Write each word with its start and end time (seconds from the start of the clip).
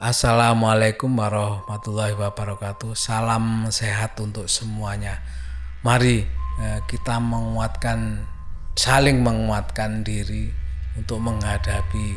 Assalamualaikum 0.00 1.12
warahmatullahi 1.12 2.16
wabarakatuh. 2.16 2.96
Salam 2.96 3.68
sehat 3.68 4.16
untuk 4.16 4.48
semuanya. 4.48 5.20
Mari 5.84 6.24
eh, 6.56 6.80
kita 6.88 7.20
menguatkan, 7.20 8.24
saling 8.80 9.20
menguatkan 9.20 10.00
diri 10.00 10.48
untuk 10.96 11.20
menghadapi 11.20 12.16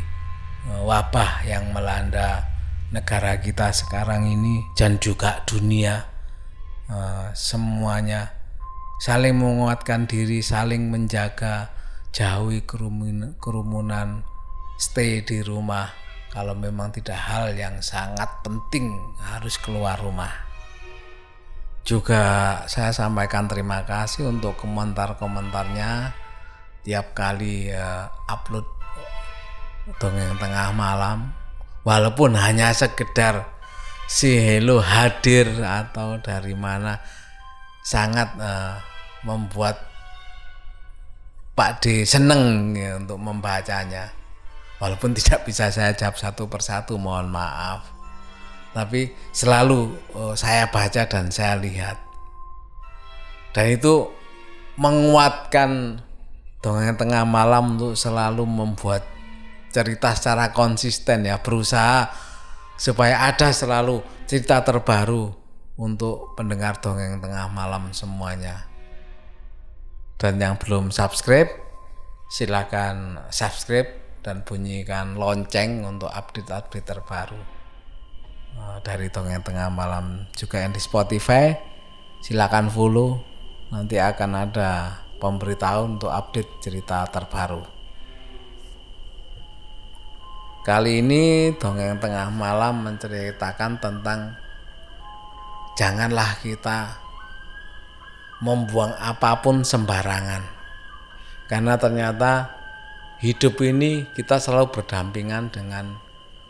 eh, 0.72 0.80
wabah 0.80 1.44
yang 1.44 1.76
melanda 1.76 2.48
negara 2.96 3.36
kita 3.44 3.76
sekarang 3.76 4.31
ini 4.31 4.63
dan 4.80 4.95
juga 5.04 5.44
dunia. 5.44 6.08
Eh, 6.88 7.36
semuanya 7.36 8.31
saling 9.04 9.36
menguatkan 9.36 10.08
diri, 10.08 10.40
saling 10.40 10.88
menjaga, 10.88 11.68
jauhi 12.16 12.63
kerumunan, 12.63 13.36
kerumunan 13.44 14.23
stay 14.80 15.20
di 15.20 15.44
rumah 15.44 16.02
kalau 16.34 16.58
memang 16.58 16.90
tidak 16.90 17.14
hal 17.14 17.54
yang 17.54 17.78
sangat 17.78 18.26
penting 18.41 18.90
harus 19.22 19.54
keluar 19.62 20.02
rumah. 20.02 20.34
Juga 21.86 22.58
saya 22.66 22.90
sampaikan 22.90 23.46
terima 23.46 23.86
kasih 23.86 24.34
untuk 24.34 24.58
komentar-komentarnya. 24.58 26.10
Tiap 26.82 27.14
kali 27.14 27.70
uh, 27.70 28.10
upload 28.26 28.66
dongeng 30.02 30.34
tengah 30.41 30.74
malam. 30.74 31.38
Walaupun 31.86 32.34
hanya 32.34 32.74
sekedar 32.74 33.46
si 34.10 34.34
hello 34.34 34.82
hadir 34.82 35.54
atau 35.62 36.18
dari 36.18 36.58
mana 36.58 36.98
sangat 37.86 38.34
uh, 38.41 38.82
membuat 39.22 39.77
Pak 41.54 41.86
D 41.86 42.10
seneng 42.10 42.74
ya, 42.74 42.98
untuk 42.98 43.22
membacanya 43.22 44.23
walaupun 44.84 45.13
tidak 45.17 45.48
bisa 45.48 45.71
saya 45.71 45.95
jawab 45.95 46.20
satu 46.20 46.51
persatu 46.51 46.99
mohon 46.99 47.31
maaf. 47.31 47.87
Tapi 48.76 49.15
selalu 49.31 49.95
oh, 50.12 50.35
saya 50.35 50.67
baca 50.67 51.07
dan 51.07 51.31
saya 51.31 51.55
lihat. 51.55 51.95
Dan 53.55 53.79
itu 53.79 54.11
menguatkan 54.76 56.01
dongeng 56.59 56.98
tengah 56.98 57.23
malam 57.23 57.77
untuk 57.77 57.93
selalu 57.93 58.43
membuat 58.43 59.05
cerita 59.71 60.11
secara 60.17 60.51
konsisten 60.51 61.23
ya. 61.23 61.39
Berusaha 61.39 62.11
supaya 62.76 63.29
ada 63.29 63.54
selalu 63.54 64.01
cerita 64.25 64.66
terbaru 64.66 65.29
untuk 65.78 66.34
pendengar 66.34 66.81
dongeng 66.81 67.22
tengah 67.22 67.45
malam 67.53 67.94
semuanya. 67.94 68.66
Dan 70.17 70.41
yang 70.41 70.57
belum 70.57 70.89
subscribe 70.89 71.61
silakan 72.34 73.22
subscribe 73.29 74.03
dan 74.24 74.47
bunyikan 74.47 75.19
lonceng 75.19 75.84
untuk 75.84 76.07
update-update 76.07 76.88
terbaru. 76.88 77.38
Eh, 78.53 78.78
dari 78.81 79.12
Dongeng 79.12 79.44
Tengah 79.44 79.68
Malam 79.68 80.25
juga 80.31 80.63
yang 80.63 80.72
di 80.72 80.79
Spotify 80.79 81.52
silakan 82.24 82.72
follow. 82.72 83.19
Nanti 83.75 84.00
akan 84.00 84.31
ada 84.47 85.03
pemberitahuan 85.19 86.00
untuk 86.00 86.13
update 86.13 86.63
cerita 86.63 87.03
terbaru. 87.12 87.66
Kali 90.63 91.03
ini 91.03 91.51
Dongeng 91.59 92.00
Tengah 92.00 92.31
Malam 92.31 92.88
menceritakan 92.88 93.84
tentang 93.84 94.40
janganlah 95.75 96.40
kita 96.40 97.03
membuang 98.40 98.96
apa 98.96 99.44
pun 99.44 99.68
sembarangan. 99.68 100.44
Karena 101.51 101.75
ternyata 101.75 102.62
hidup 103.24 103.56
ini 103.63 104.03
kita 104.12 104.35
selalu 104.35 104.75
berdampingan 104.75 105.47
dengan 105.47 105.96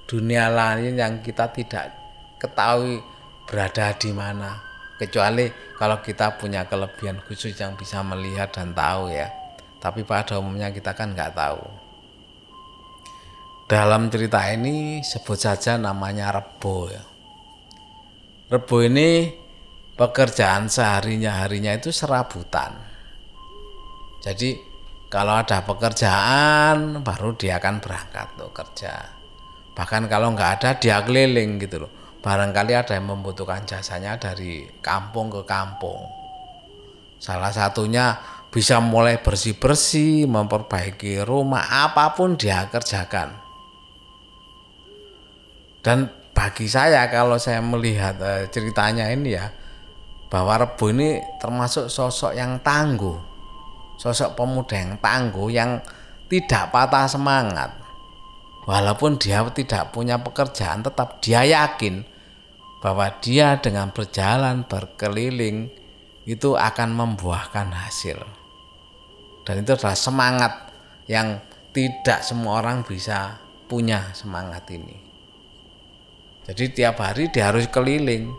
dunia 0.09 0.49
lain 0.49 0.97
yang 0.97 1.21
kita 1.21 1.53
tidak 1.53 1.94
ketahui 2.41 2.97
berada 3.45 3.94
di 3.94 4.09
mana. 4.09 4.57
Kecuali 4.97 5.53
kalau 5.78 6.01
kita 6.01 6.34
punya 6.41 6.66
kelebihan 6.66 7.22
khusus 7.29 7.53
yang 7.53 7.78
bisa 7.78 8.01
melihat 8.01 8.50
dan 8.50 8.73
tahu 8.73 9.13
ya. 9.13 9.29
Tapi 9.78 10.01
pada 10.01 10.41
umumnya 10.41 10.73
kita 10.73 10.97
kan 10.97 11.13
nggak 11.13 11.38
tahu. 11.38 11.61
Dalam 13.69 14.09
cerita 14.09 14.41
ini 14.50 15.05
sebut 15.05 15.38
saja 15.38 15.78
namanya 15.78 16.34
Rebo 16.34 16.90
ya. 16.90 17.03
Rebo 18.50 18.81
ini 18.81 19.29
pekerjaan 19.94 20.73
seharinya 20.73 21.45
harinya 21.45 21.78
itu 21.78 21.94
serabutan. 21.94 22.73
Jadi 24.23 24.72
kalau 25.13 25.38
ada 25.38 25.62
pekerjaan 25.62 27.06
baru 27.06 27.38
dia 27.38 27.62
akan 27.62 27.78
berangkat 27.78 28.34
tuh 28.34 28.50
kerja. 28.50 29.13
Bahkan 29.78 30.09
kalau 30.09 30.34
nggak 30.34 30.51
ada 30.57 30.69
dia 30.81 31.06
keliling 31.06 31.62
gitu 31.62 31.85
loh. 31.85 32.18
Barangkali 32.25 32.74
ada 32.74 32.97
yang 32.97 33.13
membutuhkan 33.13 33.62
jasanya 33.62 34.18
dari 34.18 34.66
kampung 34.81 35.29
ke 35.29 35.46
kampung. 35.46 36.09
Salah 37.22 37.53
satunya 37.53 38.18
bisa 38.50 38.81
mulai 38.81 39.22
bersih-bersih 39.22 40.25
memperbaiki 40.25 41.22
rumah 41.22 41.62
apa 41.62 42.18
pun 42.18 42.34
dia 42.34 42.66
kerjakan. 42.73 43.38
Dan 45.85 46.09
bagi 46.34 46.66
saya 46.66 47.06
kalau 47.13 47.38
saya 47.38 47.62
melihat 47.62 48.18
eh, 48.18 48.50
ceritanya 48.50 49.13
ini 49.13 49.38
ya 49.38 49.46
bahwa 50.34 50.57
Rebo 50.57 50.90
ini 50.90 51.22
termasuk 51.38 51.85
sosok 51.85 52.34
yang 52.34 52.57
tangguh 52.66 53.32
sosok 53.97 54.35
pemuda 54.37 54.75
yang 54.75 54.93
tangguh 54.99 55.49
yang 55.53 55.79
tidak 56.27 56.73
patah 56.73 57.05
semangat. 57.05 57.71
Walaupun 58.63 59.19
dia 59.19 59.43
tidak 59.51 59.91
punya 59.91 60.17
pekerjaan 60.23 60.81
tetap 60.81 61.19
dia 61.19 61.43
yakin 61.43 62.07
bahwa 62.79 63.11
dia 63.19 63.59
dengan 63.59 63.91
berjalan 63.91 64.63
berkeliling 64.63 65.67
itu 66.23 66.55
akan 66.55 66.95
membuahkan 66.95 67.71
hasil. 67.75 68.23
Dan 69.43 69.63
itu 69.67 69.75
adalah 69.75 69.99
semangat 69.99 70.53
yang 71.11 71.43
tidak 71.75 72.23
semua 72.23 72.63
orang 72.63 72.87
bisa 72.87 73.39
punya 73.67 74.15
semangat 74.15 74.63
ini. 74.71 74.95
Jadi 76.43 76.75
tiap 76.75 76.99
hari 76.99 77.31
dia 77.31 77.51
harus 77.51 77.67
keliling 77.71 78.31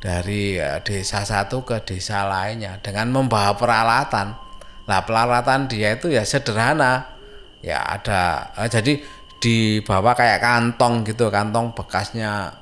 dari 0.00 0.60
eh, 0.60 0.80
desa 0.84 1.24
satu 1.24 1.64
ke 1.64 1.80
desa 1.84 2.28
lainnya 2.28 2.76
dengan 2.84 3.08
membawa 3.12 3.56
peralatan 3.56 4.43
Nah 4.84 5.00
peralatan 5.04 5.66
dia 5.70 5.96
itu 5.96 6.12
ya 6.12 6.24
sederhana, 6.24 7.16
ya 7.64 7.80
ada 7.80 8.52
eh, 8.60 8.68
jadi 8.68 9.00
dibawa 9.40 10.12
kayak 10.12 10.40
kantong 10.40 11.04
gitu, 11.08 11.28
kantong 11.32 11.72
bekasnya 11.72 12.52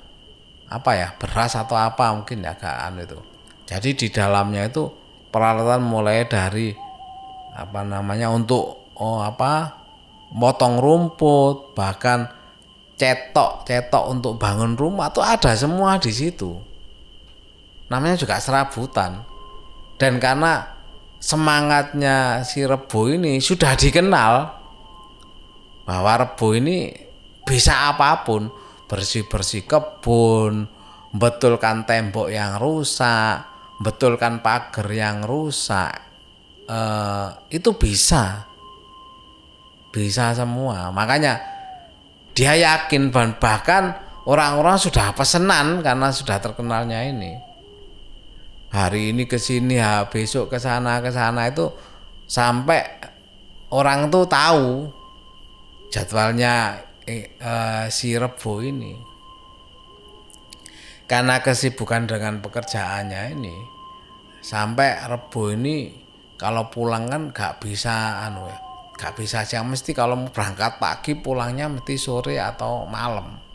apa 0.72 0.90
ya 0.96 1.08
beras 1.20 1.58
atau 1.58 1.76
apa 1.76 2.14
mungkin 2.16 2.46
ya 2.46 2.54
agak 2.54 3.04
itu. 3.04 3.18
Jadi 3.66 3.90
di 3.94 4.08
dalamnya 4.08 4.66
itu 4.66 4.88
peralatan 5.28 5.82
mulai 5.84 6.24
dari 6.26 6.72
apa 7.52 7.84
namanya 7.84 8.32
untuk 8.32 8.92
oh 8.96 9.20
apa 9.20 9.82
motong 10.32 10.80
rumput 10.80 11.76
bahkan 11.76 12.24
cetok 12.96 13.68
cetok 13.68 14.04
untuk 14.08 14.38
bangun 14.40 14.78
rumah 14.78 15.12
tuh 15.12 15.24
ada 15.26 15.52
semua 15.58 15.98
di 15.98 16.12
situ. 16.14 16.56
Namanya 17.92 18.16
juga 18.16 18.40
serabutan. 18.40 19.20
Dan 20.00 20.16
karena 20.16 20.64
semangatnya 21.22 22.42
si 22.42 22.66
Rebo 22.66 23.06
ini 23.06 23.38
sudah 23.38 23.78
dikenal 23.78 24.32
bahwa 25.86 26.12
Rebo 26.26 26.58
ini 26.58 26.90
bisa 27.46 27.94
apa 27.94 28.26
pun. 28.26 28.50
Bersih-bersih 28.90 29.64
kebun 29.64 30.68
betulkan 31.16 31.88
tembok 31.88 32.28
yang 32.28 32.60
rusak 32.60 33.52
betulkan 33.82 34.38
pagar 34.40 34.86
yang 34.92 35.26
rusak. 35.26 35.92
Eh, 36.70 37.28
itu 37.50 37.74
bisa. 37.74 38.46
Bisa 39.90 40.32
semua. 40.32 40.94
Makanya 40.94 41.42
dia 42.32 42.56
yakin 42.56 43.12
bahkan 43.36 43.92
orang-orang 44.24 44.78
sudah 44.78 45.12
pesenan 45.12 45.84
karena 45.84 46.08
sudah 46.14 46.40
terkenalnya 46.40 47.04
ini 47.04 47.51
hari 48.72 49.12
ini 49.12 49.28
ke 49.28 49.36
sini 49.36 49.76
ya 49.76 50.08
besok 50.08 50.48
ke 50.48 50.56
sana 50.56 51.04
ke 51.04 51.12
sana 51.12 51.52
itu 51.52 51.68
sampai 52.24 52.80
orang 53.68 54.08
tuh 54.08 54.24
tahu 54.24 54.88
jadwalnya 55.92 56.80
eh, 57.04 57.36
eh, 57.36 57.84
si 57.92 58.16
Rebo 58.16 58.64
ini. 58.64 59.12
Karena 61.04 61.44
kesibukan 61.44 62.08
dengan 62.08 62.40
pekerjaannya 62.40 63.22
ini 63.36 63.56
sampai 64.40 65.04
Rebo 65.04 65.52
ini 65.52 65.92
kalau 66.40 66.72
pulang 66.72 67.12
kan 67.12 67.22
gak 67.28 67.60
bisa 67.60 68.24
anu 68.24 68.48
ya 68.48 68.58
gak 68.96 69.20
bisa 69.20 69.44
siang. 69.44 69.68
Mesti 69.68 69.92
kalau 69.92 70.16
berangkat 70.32 70.80
pagi 70.80 71.12
pulangnya 71.12 71.68
mesti 71.68 72.00
sore 72.00 72.40
atau 72.40 72.88
malam 72.88 73.51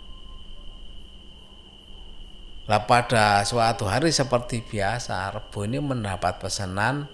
lah 2.68 2.84
pada 2.84 3.48
suatu 3.48 3.88
hari 3.88 4.12
seperti 4.12 4.60
biasa, 4.60 5.31
Rebo 5.31 5.64
ini 5.64 5.80
mendapat 5.80 6.36
pesanan 6.36 7.08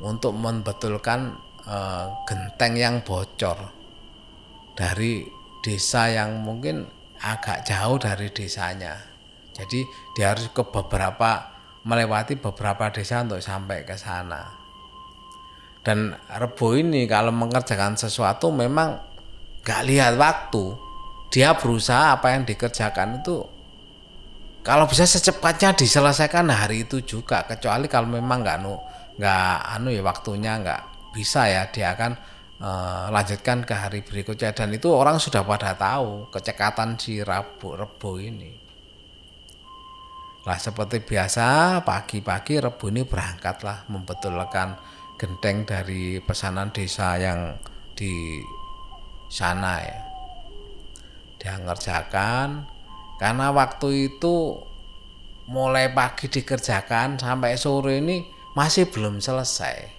untuk 0.00 0.32
membetulkan 0.32 1.36
e, 1.60 1.76
genteng 2.24 2.72
yang 2.72 2.96
bocor 3.04 3.68
dari 4.72 5.28
desa 5.60 6.08
yang 6.08 6.40
mungkin 6.40 6.88
agak 7.20 7.68
jauh 7.68 8.00
dari 8.00 8.32
desanya. 8.32 8.96
Jadi 9.52 9.84
dia 10.16 10.32
harus 10.32 10.48
ke 10.56 10.64
beberapa 10.64 11.52
melewati 11.84 12.40
beberapa 12.40 12.88
desa 12.88 13.20
untuk 13.20 13.44
sampai 13.44 13.84
ke 13.84 13.92
sana. 13.92 14.56
Dan 15.84 16.16
Rebo 16.32 16.72
ini 16.72 17.04
kalau 17.04 17.28
mengerjakan 17.36 18.00
sesuatu 18.00 18.48
memang 18.48 19.04
gak 19.68 19.84
lihat 19.84 20.16
waktu. 20.16 20.88
Dia 21.28 21.52
berusaha 21.52 22.16
apa 22.16 22.32
yang 22.32 22.48
dikerjakan 22.48 23.20
itu 23.20 23.57
kalau 24.62 24.84
bisa 24.90 25.08
secepatnya 25.08 25.72
diselesaikan 25.74 26.48
hari 26.50 26.84
itu 26.84 27.00
juga 27.02 27.46
kecuali 27.48 27.86
kalau 27.88 28.10
memang 28.10 28.44
nggak 28.44 28.56
anu 28.60 28.74
nggak 29.18 29.54
anu 29.74 29.88
ya 29.90 30.02
waktunya 30.06 30.52
nggak 30.62 30.80
bisa 31.10 31.50
ya 31.50 31.66
dia 31.72 31.98
akan 31.98 32.12
uh, 32.62 33.06
lanjutkan 33.10 33.66
ke 33.66 33.74
hari 33.74 34.00
berikutnya. 34.04 34.54
Dan 34.54 34.74
itu 34.74 34.90
orang 34.90 35.18
sudah 35.18 35.42
pada 35.42 35.74
tahu 35.74 36.30
kecekatan 36.30 36.98
si 36.98 37.22
Rabu 37.22 37.74
Rebo 37.74 38.18
ini. 38.18 38.52
Lah 40.46 40.56
seperti 40.56 41.02
biasa 41.02 41.80
pagi-pagi 41.82 42.62
Rebo 42.62 42.88
ini 42.88 43.02
berangkatlah 43.04 43.90
membetulkan 43.90 44.78
genteng 45.18 45.66
dari 45.66 46.22
pesanan 46.22 46.70
desa 46.70 47.18
yang 47.18 47.58
di 47.98 48.38
sana 49.28 49.82
ya. 49.82 49.98
Dia 51.38 51.54
ngerjakan 51.58 52.77
karena 53.18 53.50
waktu 53.50 54.14
itu 54.14 54.62
mulai 55.50 55.90
pagi 55.90 56.30
dikerjakan 56.30 57.18
sampai 57.18 57.58
sore 57.58 57.98
ini 57.98 58.22
masih 58.54 58.86
belum 58.88 59.18
selesai. 59.18 59.98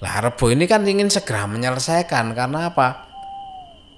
Lah 0.00 0.16
Rebo 0.24 0.48
ini 0.48 0.64
kan 0.64 0.86
ingin 0.86 1.12
segera 1.12 1.44
menyelesaikan 1.44 2.32
karena 2.32 2.72
apa? 2.72 2.88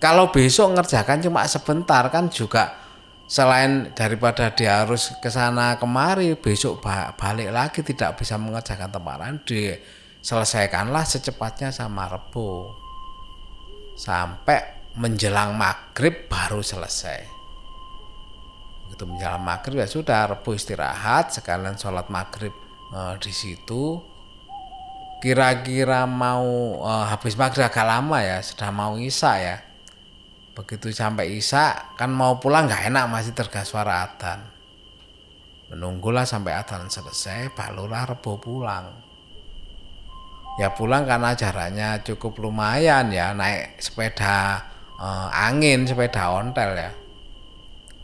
Kalau 0.03 0.35
besok 0.35 0.75
ngerjakan 0.75 1.23
cuma 1.23 1.47
sebentar 1.47 2.11
kan 2.11 2.27
juga 2.27 2.75
selain 3.31 3.95
daripada 3.95 4.51
dia 4.51 4.83
harus 4.83 5.15
ke 5.23 5.31
sana 5.31 5.79
kemari 5.79 6.35
besok 6.35 6.83
balik 7.17 7.49
lagi 7.55 7.81
tidak 7.87 8.19
bisa 8.19 8.37
mengerjakan 8.37 8.93
tempat 8.93 9.15
lain 9.17 9.37
diselesaikanlah 9.47 11.07
secepatnya 11.07 11.71
sama 11.73 12.13
Rebo 12.13 12.77
sampai 13.97 14.93
menjelang 15.01 15.57
maghrib 15.57 16.29
baru 16.29 16.61
selesai 16.61 17.32
begitu 18.93 19.09
menjelang 19.09 19.41
maghrib 19.41 19.81
ya 19.81 19.89
sudah 19.89 20.37
rebu 20.37 20.53
istirahat 20.53 21.33
sekalian 21.33 21.81
sholat 21.81 22.13
maghrib 22.13 22.53
uh, 22.93 23.17
di 23.17 23.33
situ. 23.33 23.97
Kira-kira 25.25 26.05
mau 26.05 26.77
uh, 26.85 27.09
habis 27.09 27.33
maghrib 27.41 27.65
agak 27.65 27.89
lama 27.89 28.21
ya 28.21 28.45
sudah 28.45 28.69
mau 28.69 29.01
isya 29.01 29.33
ya. 29.41 29.57
Begitu 30.53 30.93
sampai 30.93 31.41
isya 31.41 31.97
kan 31.97 32.13
mau 32.13 32.37
pulang 32.37 32.69
nggak 32.69 32.93
enak 32.93 33.09
masih 33.09 33.33
tergas 33.33 33.73
suara 33.73 34.05
adzan. 34.05 34.45
Menunggulah 35.73 36.29
sampai 36.29 36.53
adzan 36.53 36.93
selesai 36.93 37.49
barulah 37.57 38.05
rebu 38.05 38.37
pulang. 38.45 38.93
Ya 40.61 40.69
pulang 40.77 41.09
karena 41.09 41.33
jaraknya 41.33 42.05
cukup 42.05 42.37
lumayan 42.45 43.09
ya 43.09 43.33
naik 43.33 43.81
sepeda 43.81 44.69
uh, 45.01 45.33
angin 45.33 45.89
sepeda 45.89 46.29
ontel 46.29 46.77
ya 46.77 46.93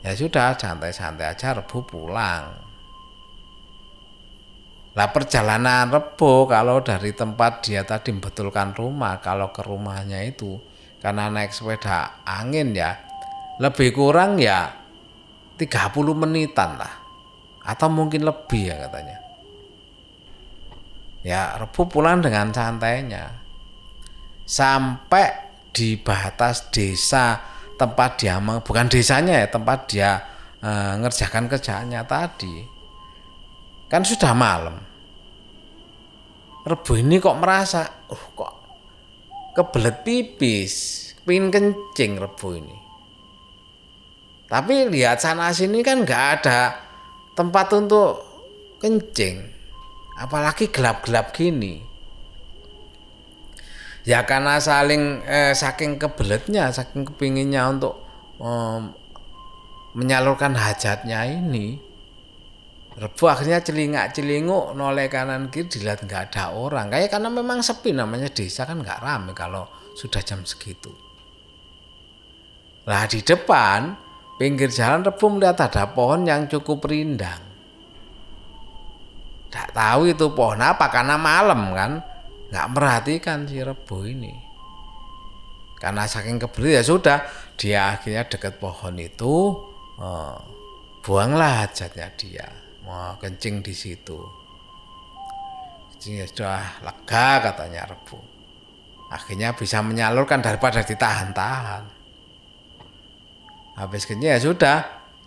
ya 0.03 0.13
sudah 0.15 0.55
santai-santai 0.55 1.27
aja 1.27 1.59
rebu 1.59 1.83
pulang. 1.83 2.45
Lah 4.99 5.09
perjalanan 5.15 5.95
rebu 5.95 6.51
kalau 6.51 6.83
dari 6.83 7.15
tempat 7.15 7.63
dia 7.63 7.87
tadi 7.87 8.11
membetulkan 8.11 8.75
rumah 8.75 9.23
kalau 9.23 9.55
ke 9.55 9.63
rumahnya 9.63 10.27
itu 10.27 10.59
karena 10.99 11.31
naik 11.31 11.55
sepeda 11.55 12.27
angin 12.27 12.75
ya 12.75 12.99
lebih 13.63 13.95
kurang 13.95 14.43
ya 14.43 14.75
30 15.59 15.95
menitan 16.15 16.79
lah. 16.79 16.95
Atau 17.63 17.91
mungkin 17.93 18.25
lebih 18.25 18.71
ya 18.71 18.77
katanya. 18.89 19.19
Ya 21.27 21.43
rebu 21.59 21.91
pulang 21.91 22.23
dengan 22.23 22.55
santainya. 22.55 23.39
Sampai 24.49 25.31
di 25.75 26.01
batas 26.01 26.73
desa 26.73 27.58
tempat 27.79 28.19
dia 28.19 28.43
bukan 28.43 28.91
desanya 28.91 29.47
ya 29.47 29.49
tempat 29.49 29.79
dia 29.87 30.11
e, 30.59 30.71
ngerjakan 30.99 31.47
kerjaannya 31.47 32.03
tadi. 32.05 32.57
Kan 33.87 34.03
sudah 34.05 34.35
malam. 34.35 34.77
Rebu 36.67 36.93
ini 37.01 37.17
kok 37.17 37.39
merasa 37.39 37.87
uh 38.11 38.25
kok 38.37 38.53
kebelet 39.57 40.05
pipis 40.05 40.75
pingin 41.23 41.49
kencing 41.49 42.19
Rebu 42.19 42.49
ini. 42.59 42.77
Tapi 44.51 44.91
lihat 44.91 45.23
sana 45.23 45.55
sini 45.55 45.81
kan 45.81 46.03
nggak 46.05 46.25
ada 46.41 46.61
tempat 47.33 47.73
untuk 47.79 48.11
kencing. 48.83 49.57
Apalagi 50.19 50.67
gelap-gelap 50.75 51.31
gini 51.31 51.98
ya 54.03 54.23
karena 54.29 54.61
saling 54.63 55.23
eh, 55.25 55.55
saking 55.55 55.99
kebeletnya 55.99 56.71
saking 56.71 57.09
kepinginnya 57.09 57.67
untuk 57.71 57.99
eh, 58.39 58.81
menyalurkan 59.97 60.55
hajatnya 60.55 61.27
ini 61.27 61.89
Rebu 62.99 63.31
akhirnya 63.31 63.63
celingak 63.63 64.11
celinguk 64.11 64.75
noleh 64.75 65.07
kanan 65.07 65.55
kiri 65.55 65.71
dilihat 65.71 66.03
nggak 66.03 66.35
ada 66.35 66.51
orang. 66.51 66.91
Kayak 66.91 67.15
karena 67.15 67.31
memang 67.31 67.63
sepi 67.63 67.95
namanya 67.95 68.27
desa 68.27 68.67
kan 68.67 68.83
nggak 68.83 68.99
rame 68.99 69.31
kalau 69.39 69.71
sudah 69.95 70.19
jam 70.19 70.43
segitu. 70.43 70.91
Lah 72.91 73.07
di 73.07 73.23
depan 73.23 73.95
pinggir 74.35 74.75
jalan 74.75 75.07
Rebu 75.07 75.31
melihat 75.31 75.63
ada 75.71 75.95
pohon 75.95 76.27
yang 76.27 76.51
cukup 76.51 76.91
rindang. 76.91 77.39
Tidak 79.47 79.71
tahu 79.71 80.11
itu 80.11 80.35
pohon 80.35 80.59
apa 80.59 80.91
karena 80.91 81.15
malam 81.15 81.71
kan 81.71 82.03
nggak 82.49 82.67
merhatikan 82.73 83.45
si 83.45 83.61
Rebo 83.61 84.05
ini. 84.05 84.33
Karena 85.79 86.11
saking 86.11 86.43
kebelit 86.43 86.83
ya 86.83 86.83
sudah 86.83 87.19
dia 87.55 87.95
akhirnya 87.95 88.27
dekat 88.27 88.59
pohon 88.59 88.99
itu 88.99 89.55
oh, 90.01 90.37
buanglah 91.07 91.65
hajatnya 91.67 92.09
dia. 92.19 92.49
Mau 92.83 93.15
kencing 93.21 93.63
di 93.63 93.75
situ. 93.77 94.19
Kencing 95.95 96.25
ya 96.25 96.27
sudah 96.27 96.83
lega 96.83 97.29
katanya 97.53 97.95
Rebo. 97.95 98.19
Akhirnya 99.09 99.55
bisa 99.55 99.81
menyalurkan 99.85 100.43
daripada 100.43 100.83
ditahan-tahan. 100.83 101.85
Habis 103.79 104.03
kencing 104.09 104.35
ya 104.35 104.41
sudah. 104.41 104.79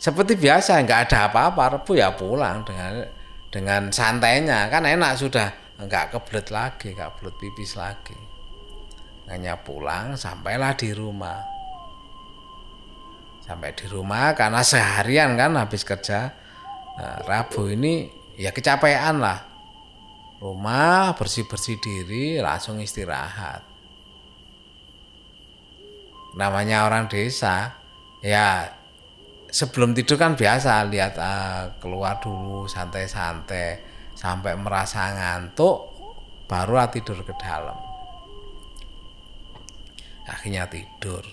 Seperti 0.02 0.34
biasa 0.36 0.82
nggak 0.82 1.02
ada 1.08 1.32
apa-apa. 1.32 1.80
Rebo 1.80 1.94
ya 1.96 2.12
pulang 2.12 2.66
dengan 2.68 3.08
dengan 3.54 3.82
santainya. 3.94 4.68
Kan 4.68 4.84
enak 4.84 5.16
sudah 5.16 5.61
nggak 5.86 6.14
kebelet 6.14 6.48
lagi 6.54 6.94
nggak 6.94 7.18
kebelet 7.18 7.36
pipis 7.42 7.74
lagi. 7.78 8.18
Hanya 9.30 9.58
pulang 9.62 10.18
sampailah 10.20 10.76
di 10.76 10.92
rumah. 10.92 11.40
Sampai 13.42 13.74
di 13.74 13.86
rumah 13.90 14.36
karena 14.38 14.62
seharian 14.62 15.34
kan 15.36 15.58
habis 15.58 15.82
kerja. 15.82 16.32
Nah, 17.00 17.18
Rabu 17.26 17.72
ini 17.72 18.12
ya 18.38 18.52
kecapean 18.52 19.20
lah. 19.20 19.40
Rumah 20.42 21.14
bersih 21.16 21.46
bersih 21.46 21.78
diri 21.78 22.42
langsung 22.42 22.82
istirahat. 22.82 23.62
Namanya 26.34 26.88
orang 26.88 27.12
desa 27.12 27.76
ya 28.24 28.72
sebelum 29.52 29.92
tidur 29.92 30.16
kan 30.16 30.34
biasa 30.40 30.88
lihat 30.88 31.20
uh, 31.20 31.76
keluar 31.84 32.24
dulu 32.24 32.66
santai-santai 32.72 33.91
sampai 34.22 34.54
merasa 34.54 35.10
ngantuk 35.18 35.90
baru 36.46 36.86
tidur 36.94 37.26
ke 37.26 37.34
dalam. 37.42 37.74
Akhirnya 40.30 40.70
tidur. 40.70 41.26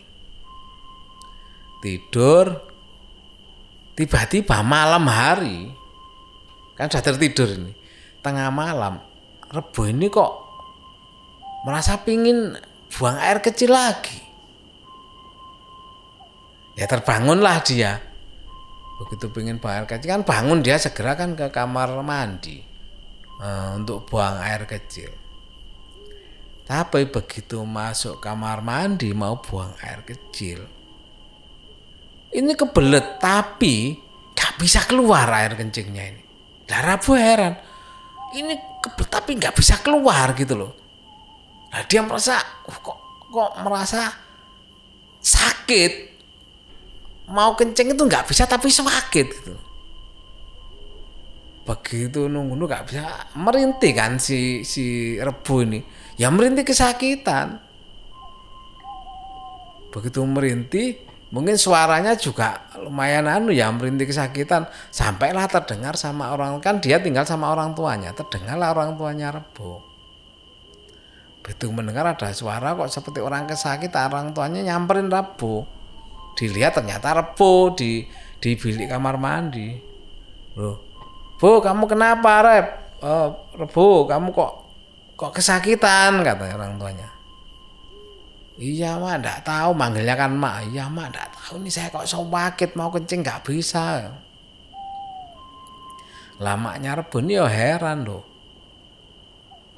Tidur 1.84 2.46
tiba-tiba 3.92 4.64
malam 4.64 5.04
hari 5.06 5.70
kan 6.74 6.86
sudah 6.86 7.02
tertidur 7.02 7.50
ini 7.50 7.74
tengah 8.22 8.50
malam 8.54 9.02
rebo 9.50 9.82
ini 9.86 10.06
kok 10.06 10.32
merasa 11.66 11.98
pingin 12.02 12.56
buang 12.90 13.20
air 13.20 13.44
kecil 13.44 13.76
lagi. 13.76 14.18
Ya 16.78 16.86
terbangunlah 16.86 17.58
dia. 17.62 18.00
Begitu 18.98 19.30
pingin 19.30 19.60
buang 19.62 19.84
air 19.84 19.86
kecil 19.86 20.08
kan 20.18 20.22
bangun 20.24 20.64
dia 20.64 20.80
segera 20.80 21.14
kan 21.14 21.36
ke 21.36 21.52
kamar 21.52 21.92
mandi 22.02 22.67
uh, 23.40 23.78
untuk 23.78 24.06
buang 24.06 24.38
air 24.42 24.66
kecil. 24.66 25.10
Tapi 26.68 27.08
begitu 27.08 27.64
masuk 27.64 28.20
kamar 28.20 28.60
mandi 28.60 29.16
mau 29.16 29.40
buang 29.40 29.72
air 29.80 30.04
kecil, 30.04 30.68
ini 32.36 32.52
kebelet 32.52 33.16
tapi 33.16 33.96
gak 34.36 34.60
bisa 34.60 34.84
keluar 34.84 35.24
air 35.32 35.56
kencingnya 35.56 36.04
ini. 36.12 36.22
Lah 36.68 36.84
Rabu 36.84 37.16
heran, 37.16 37.56
ini 38.36 38.52
kebelet 38.84 39.08
tapi 39.08 39.30
gak 39.40 39.56
bisa 39.56 39.80
keluar 39.80 40.36
gitu 40.36 40.60
loh. 40.60 40.72
Nah 41.72 41.82
dia 41.88 42.04
merasa 42.04 42.36
uh, 42.68 42.78
kok 42.84 42.98
kok 43.32 43.50
merasa 43.64 44.12
sakit. 45.24 46.08
mau 47.28 47.52
kencing 47.52 47.92
itu 47.92 48.02
nggak 48.08 48.24
bisa 48.24 48.48
tapi 48.48 48.72
sakit 48.72 49.26
gitu 49.28 49.52
begitu 51.68 52.32
nunggu 52.32 52.56
nunggu 52.56 52.64
nggak 52.64 52.84
bisa 52.88 53.04
merintih 53.36 53.92
kan 53.92 54.16
si 54.16 54.64
si 54.64 55.16
rebu 55.20 55.68
ini. 55.68 55.84
Ya 56.16 56.32
merintih 56.32 56.64
kesakitan. 56.64 57.60
Begitu 59.92 60.24
merintih 60.24 61.04
mungkin 61.28 61.60
suaranya 61.60 62.16
juga 62.16 62.72
lumayan 62.80 63.28
anu 63.28 63.52
ya 63.52 63.68
merintih 63.68 64.08
kesakitan. 64.08 64.64
Sampailah 64.88 65.44
terdengar 65.52 66.00
sama 66.00 66.32
orang 66.32 66.56
kan 66.64 66.80
dia 66.80 67.04
tinggal 67.04 67.28
sama 67.28 67.52
orang 67.52 67.76
tuanya 67.76 68.16
terdengarlah 68.16 68.72
orang 68.72 68.96
tuanya 68.96 69.28
rebu 69.36 69.84
begitu 71.38 71.72
mendengar 71.72 72.04
ada 72.04 72.28
suara 72.36 72.76
kok 72.76 72.92
seperti 72.92 73.24
orang 73.24 73.48
kesakitan 73.48 74.12
orang 74.12 74.36
tuanya 74.36 74.68
nyamperin 74.68 75.08
rebu 75.08 75.64
dilihat 76.36 76.76
ternyata 76.76 77.16
rebu 77.16 77.72
di 77.72 78.04
di 78.36 78.50
bilik 78.52 78.92
kamar 78.92 79.16
mandi. 79.16 79.80
Loh 80.60 80.87
Bu, 81.38 81.62
kamu 81.62 81.86
kenapa, 81.86 82.42
Rep? 82.42 82.66
Rebu, 83.54 84.10
kamu 84.10 84.34
kok 84.34 84.52
kok 85.18 85.34
kesakitan 85.34 86.22
katanya 86.22 86.54
orang 86.58 86.78
tuanya. 86.78 87.08
Iya 88.58 88.98
mak, 88.98 89.22
enggak 89.22 89.46
tahu 89.46 89.70
manggilnya 89.70 90.18
kan 90.18 90.34
mak. 90.34 90.66
Iya 90.66 90.90
mak, 90.90 91.14
enggak 91.14 91.30
tahu 91.30 91.62
ini 91.62 91.70
saya 91.70 91.94
kok 91.94 92.06
sakit 92.06 92.74
mau 92.74 92.90
kencing 92.90 93.22
nggak 93.22 93.46
bisa. 93.46 94.10
Lamanya 96.42 96.98
Rebu 97.02 97.22
ini 97.22 97.38
ya 97.38 97.46
heran 97.46 98.02
loh. 98.02 98.22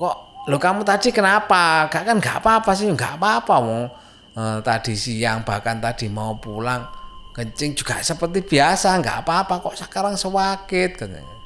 Kok 0.00 0.48
lo 0.48 0.56
kamu 0.56 0.80
tadi 0.80 1.12
kenapa? 1.12 1.88
Gak 1.92 2.08
kan 2.08 2.16
nggak 2.16 2.40
apa-apa 2.40 2.72
sih, 2.72 2.88
nggak 2.88 3.20
apa-apa 3.20 3.54
mau 3.60 3.84
uh, 4.36 4.58
tadi 4.64 4.96
siang 4.96 5.44
bahkan 5.44 5.76
tadi 5.76 6.08
mau 6.08 6.40
pulang 6.40 6.84
kencing 7.36 7.76
juga 7.76 8.00
seperti 8.00 8.44
biasa 8.44 8.96
nggak 9.00 9.24
apa-apa 9.24 9.60
kok 9.60 9.76
sekarang 9.76 10.18
sakit 10.18 10.98
katanya 10.98 11.39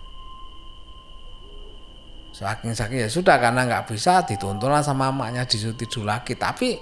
saking 2.35 2.75
saking 2.75 3.07
ya 3.07 3.11
sudah 3.11 3.39
karena 3.39 3.63
nggak 3.63 3.95
bisa 3.95 4.27
dituntun 4.27 4.75
sama 4.83 5.15
emaknya 5.15 5.47
disuruh 5.47 5.79
tidur 5.79 6.03
lagi. 6.03 6.35
Tapi 6.35 6.75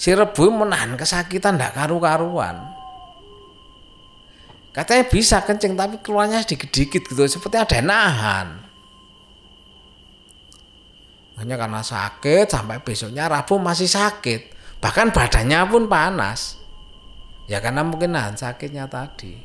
si 0.00 0.16
rebu 0.16 0.48
menahan 0.48 0.96
kesakitan 0.96 1.60
nggak 1.60 1.76
karu-karuan. 1.76 2.72
Katanya 4.72 5.04
bisa 5.06 5.44
kencing 5.44 5.76
tapi 5.76 6.00
keluarnya 6.00 6.40
sedikit-dikit 6.40 7.04
gitu. 7.04 7.22
Seperti 7.28 7.56
ada 7.60 7.78
nahan. 7.84 8.48
Hanya 11.38 11.54
karena 11.60 11.84
sakit 11.84 12.50
sampai 12.50 12.82
besoknya 12.82 13.30
Rabu 13.30 13.60
masih 13.62 13.86
sakit. 13.86 14.50
Bahkan 14.82 15.14
badannya 15.14 15.60
pun 15.70 15.86
panas. 15.86 16.58
Ya 17.46 17.62
karena 17.62 17.86
mungkin 17.86 18.18
nahan 18.18 18.34
sakitnya 18.34 18.90
tadi. 18.90 19.36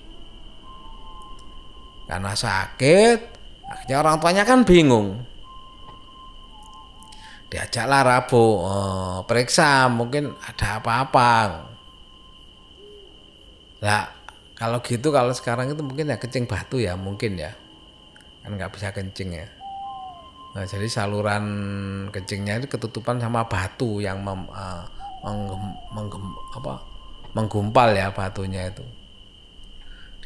Karena 2.10 2.34
sakit 2.34 3.38
akhirnya 3.70 3.98
orang 4.02 4.18
tuanya 4.18 4.44
kan 4.50 4.66
bingung 4.66 5.29
diajaklah 7.50 8.02
Rabu 8.06 8.46
oh, 8.62 9.18
periksa 9.26 9.90
mungkin 9.90 10.38
ada 10.38 10.78
apa-apa. 10.78 11.34
Lah 13.82 14.06
kalau 14.54 14.80
gitu 14.86 15.10
kalau 15.10 15.34
sekarang 15.34 15.74
itu 15.74 15.82
mungkin 15.82 16.14
ya 16.14 16.22
kencing 16.22 16.46
batu 16.46 16.78
ya 16.78 16.94
mungkin 16.94 17.42
ya. 17.42 17.52
Kan 18.46 18.56
nggak 18.56 18.72
bisa 18.74 18.94
kencing 18.94 19.34
ya. 19.34 19.48
Nah, 20.50 20.66
jadi 20.66 20.90
saluran 20.90 21.46
kencingnya 22.10 22.58
itu 22.58 22.74
ketutupan 22.74 23.22
sama 23.22 23.46
batu 23.46 24.02
yang 24.02 24.26
mem, 24.26 24.50
uh, 24.50 24.82
menggem, 25.22 25.62
menggem, 25.94 26.26
apa, 26.58 26.82
menggumpal 27.38 27.94
ya 27.94 28.10
batunya 28.10 28.66
itu. 28.66 28.82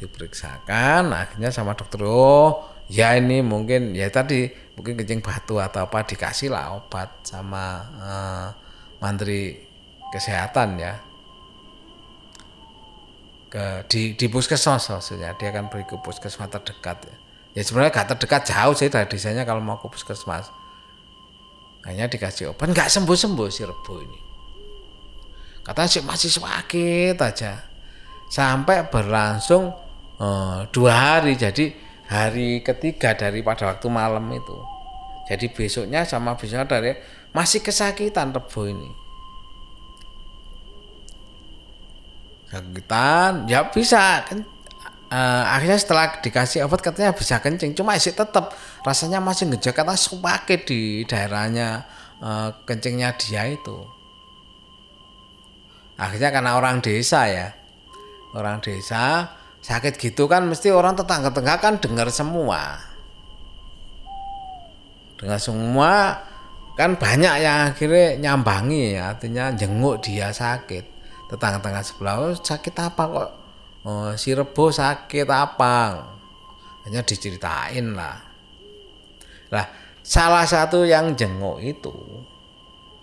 Diperiksakan 0.00 1.12
akhirnya 1.12 1.52
sama 1.52 1.76
dokter 1.76 2.02
oh 2.08 2.73
ya 2.88 3.16
ini 3.16 3.40
mungkin 3.40 3.96
ya 3.96 4.10
tadi 4.12 4.48
mungkin 4.76 4.98
kencing 5.00 5.24
batu 5.24 5.56
atau 5.56 5.86
apa 5.86 6.04
dikasih 6.04 6.52
lah 6.52 6.76
obat 6.76 7.24
sama 7.24 7.64
uh, 8.00 8.46
menteri 9.00 9.56
kesehatan 10.12 10.78
ya. 10.78 10.94
Ke 13.48 13.86
di 13.86 14.18
di 14.18 14.26
puskesmas 14.26 14.90
maksudnya 14.90 15.32
dia 15.38 15.54
akan 15.54 15.70
pergi 15.70 15.94
ke 15.94 15.96
puskesmas 16.02 16.50
terdekat 16.50 17.06
ya, 17.06 17.16
ya 17.54 17.62
sebenarnya 17.62 17.94
gak 17.94 18.08
terdekat 18.16 18.50
jauh 18.50 18.74
sih 18.74 18.90
dari 18.90 19.06
desanya 19.06 19.46
kalau 19.46 19.62
mau 19.62 19.78
ke 19.78 19.86
puskesmas. 19.86 20.50
Hanya 21.84 22.08
dikasih 22.08 22.56
obat 22.56 22.72
nggak 22.72 22.88
sembuh 22.88 23.12
sembuh 23.12 23.48
si 23.52 23.62
rebo 23.62 23.94
ini. 24.00 24.20
Katanya 25.64 25.88
sih 25.88 26.02
masih 26.04 26.30
sakit 26.32 27.16
aja. 27.16 27.60
Sampai 28.28 28.88
berlangsung 28.88 29.72
uh, 30.18 30.64
dua 30.72 30.92
hari 30.92 31.36
jadi 31.36 31.72
hari 32.08 32.60
ketiga 32.60 33.16
daripada 33.16 33.68
waktu 33.68 33.88
malam 33.88 34.24
itu. 34.32 34.58
Jadi 35.24 35.48
besoknya 35.48 36.04
sama 36.04 36.36
besoknya 36.36 36.68
dari 36.68 36.92
masih 37.32 37.64
kesakitan 37.64 38.36
rebo 38.36 38.68
ini. 38.68 38.90
Kesakitan, 42.48 43.48
ya 43.48 43.66
bisa 43.72 44.24
kan. 44.28 44.44
Uh, 45.14 45.46
akhirnya 45.46 45.78
setelah 45.78 46.18
dikasih 46.18 46.66
obat 46.66 46.82
katanya 46.82 47.14
bisa 47.14 47.38
kencing, 47.38 47.70
cuma 47.78 47.94
sih 48.02 48.10
tetap 48.10 48.50
rasanya 48.82 49.22
masih 49.22 49.46
ngejek 49.46 49.70
karena 49.70 49.94
sakit 49.94 50.66
di 50.66 51.06
daerahnya 51.06 51.86
uh, 52.18 52.50
kencingnya 52.66 53.14
dia 53.14 53.46
itu. 53.46 53.78
Akhirnya 55.94 56.34
karena 56.34 56.58
orang 56.58 56.82
desa 56.82 57.30
ya, 57.30 57.54
orang 58.34 58.58
desa 58.58 59.30
sakit 59.64 59.96
gitu 59.96 60.28
kan 60.28 60.44
mesti 60.44 60.68
orang 60.68 60.92
tetangga-tetangga 60.92 61.56
kan 61.56 61.74
dengar 61.80 62.12
semua. 62.12 62.84
Dengar 65.16 65.40
semua 65.40 66.20
kan 66.76 67.00
banyak 67.00 67.34
yang 67.40 67.72
akhirnya 67.72 68.20
nyambangi 68.20 69.00
artinya 69.00 69.48
jenguk 69.56 70.04
dia 70.04 70.28
sakit. 70.28 70.84
Tetangga-tetangga 71.32 71.80
sebelah 71.80 72.14
oh, 72.20 72.36
sakit 72.36 72.74
apa 72.76 73.02
kok? 73.08 73.30
Oh, 73.88 74.12
si 74.20 74.36
rebo 74.36 74.68
sakit 74.68 75.24
apa? 75.32 75.76
Hanya 76.84 77.00
diceritain 77.00 77.96
lah. 77.96 78.20
Lah 79.48 79.66
salah 80.04 80.44
satu 80.44 80.84
yang 80.84 81.16
jenguk 81.16 81.64
itu 81.64 81.96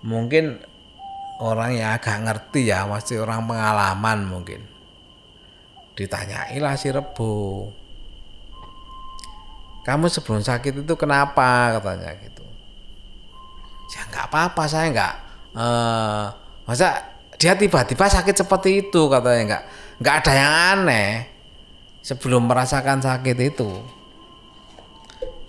mungkin 0.06 0.62
orang 1.42 1.74
yang 1.74 1.98
agak 1.98 2.22
ngerti 2.22 2.70
ya 2.70 2.86
masih 2.86 3.26
orang 3.26 3.50
pengalaman 3.50 4.30
mungkin 4.30 4.71
ditanyailah 5.96 6.76
si 6.80 6.88
Rebo. 6.90 7.70
Kamu 9.82 10.06
sebelum 10.08 10.46
sakit 10.46 10.86
itu 10.86 10.94
kenapa? 10.94 11.80
Katanya 11.80 12.14
gitu. 12.22 12.46
Ya 13.92 14.02
nggak 14.08 14.26
apa-apa 14.32 14.64
saya 14.70 14.88
nggak 14.94 15.16
eh, 15.58 16.26
masa 16.64 16.88
dia 17.36 17.58
tiba-tiba 17.58 18.06
sakit 18.06 18.46
seperti 18.46 18.88
itu 18.88 19.02
katanya 19.10 19.42
nggak 19.44 19.64
nggak 20.00 20.16
ada 20.24 20.34
yang 20.38 20.54
aneh 20.78 21.12
sebelum 22.06 22.46
merasakan 22.46 23.02
sakit 23.02 23.38
itu. 23.42 23.70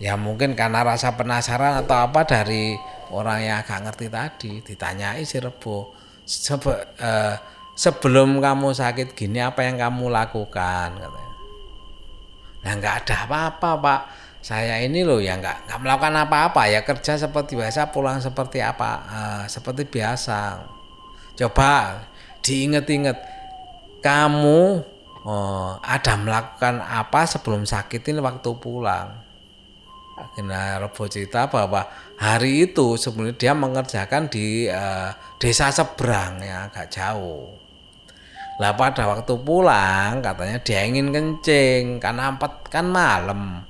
Ya 0.03 0.19
mungkin 0.19 0.59
karena 0.59 0.83
rasa 0.83 1.15
penasaran 1.15 1.79
atau 1.87 1.95
apa 1.95 2.27
dari 2.27 2.75
orang 3.15 3.39
yang 3.45 3.57
agak 3.63 3.87
ngerti 3.87 4.07
tadi 4.11 4.53
ditanyai 4.65 5.23
si 5.23 5.39
Rebo. 5.39 5.95
Sebe, 6.23 6.75
eh, 6.99 7.35
sebelum 7.73 8.39
kamu 8.39 8.77
sakit 8.77 9.17
gini 9.17 9.41
apa 9.41 9.65
yang 9.65 9.81
kamu 9.81 10.13
lakukan? 10.13 10.89
Katanya. 10.97 11.33
Nah 12.63 12.73
nggak 12.79 12.95
ada 13.05 13.17
apa-apa 13.27 13.71
pak. 13.83 14.01
Saya 14.43 14.83
ini 14.83 15.07
loh 15.07 15.23
ya 15.23 15.39
nggak 15.39 15.71
nggak 15.71 15.81
melakukan 15.83 16.15
apa-apa. 16.27 16.63
Ya 16.71 16.83
kerja 16.83 17.15
seperti 17.19 17.55
biasa 17.55 17.95
pulang 17.95 18.19
seperti 18.19 18.59
apa 18.63 18.91
uh, 19.07 19.45
seperti 19.47 19.87
biasa. 19.87 20.67
Coba 21.39 22.03
diinget-inget 22.43 23.19
kamu 24.03 24.83
uh, 25.23 25.79
ada 25.83 26.15
melakukan 26.19 26.83
apa 26.83 27.23
sebelum 27.27 27.63
sakit 27.67 28.03
ini 28.11 28.19
waktu 28.19 28.51
pulang? 28.59 29.23
Akhirnya 30.13 30.79
Robo 30.79 31.09
cerita 31.09 31.49
bahwa 31.49 31.89
hari 32.21 32.71
itu 32.71 32.95
sebenarnya 33.01 33.39
dia 33.39 33.53
mengerjakan 33.57 34.29
di 34.29 34.69
uh, 34.71 35.11
desa 35.41 35.73
seberang 35.73 36.39
ya 36.45 36.69
agak 36.69 36.93
jauh 36.93 37.62
lah 38.63 38.79
pada 38.79 39.11
waktu 39.11 39.35
pulang 39.43 40.23
katanya 40.23 40.63
dia 40.63 40.87
ingin 40.87 41.11
kencing 41.11 41.99
karena 41.99 42.31
empat 42.39 42.71
kan 42.71 42.87
malam. 42.87 43.67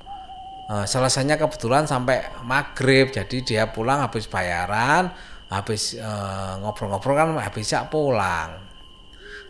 Uh, 0.69 0.85
selesainya 0.85 1.35
kebetulan 1.35 1.89
sampai 1.89 2.23
maghrib 2.45 3.09
jadi 3.09 3.37
dia 3.41 3.63
pulang 3.73 4.05
habis 4.05 4.29
bayaran 4.29 5.11
habis 5.53 5.93
eh, 5.93 6.53
ngobrol-ngobrol 6.65 7.13
kan 7.13 7.29
habisnya 7.37 7.85
pulang. 7.85 8.57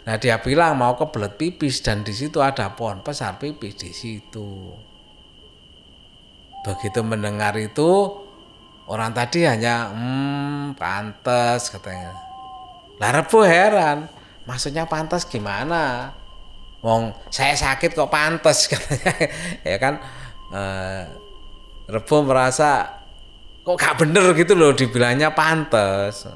Nah 0.04 0.16
dia 0.20 0.36
bilang 0.44 0.76
mau 0.76 1.00
ke 1.00 1.08
belet 1.08 1.40
pipis 1.40 1.80
dan 1.80 2.04
di 2.04 2.12
situ 2.12 2.44
ada 2.44 2.76
pohon 2.76 3.00
besar 3.00 3.40
pipis 3.40 3.80
di 3.80 3.92
situ. 3.96 4.76
Begitu 6.68 7.00
mendengar 7.08 7.56
itu 7.56 8.20
orang 8.92 9.16
tadi 9.16 9.48
hanya 9.48 9.96
hmm 9.96 10.76
pantas 10.76 11.72
katanya. 11.72 12.12
Lah 13.00 13.24
heran 13.48 14.23
maksudnya 14.44 14.88
pantas 14.88 15.28
gimana? 15.28 16.14
Wong 16.84 17.16
saya 17.32 17.56
sakit 17.56 17.96
kok 17.96 18.12
pantas 18.12 18.66
katanya. 18.72 19.14
Ya 19.64 19.78
kan? 19.80 20.04
Uh, 20.54 21.04
Rebo 21.88 22.24
merasa 22.24 23.02
kok 23.64 23.80
gak 23.80 24.00
bener 24.00 24.36
gitu 24.36 24.56
loh 24.56 24.76
dibilangnya 24.76 25.32
pantas. 25.32 26.28